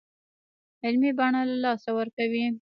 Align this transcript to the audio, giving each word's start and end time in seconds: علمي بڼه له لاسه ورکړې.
علمي 0.85 1.11
بڼه 1.17 1.41
له 1.49 1.55
لاسه 1.63 1.89
ورکړې. 1.97 2.45